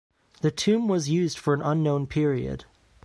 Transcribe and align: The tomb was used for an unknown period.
The 0.41 0.49
tomb 0.49 0.87
was 0.87 1.09
used 1.11 1.37
for 1.37 1.53
an 1.53 1.61
unknown 1.61 2.07
period. 2.07 2.65